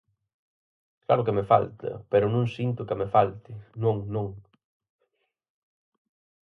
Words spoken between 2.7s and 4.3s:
que me falte: non, non.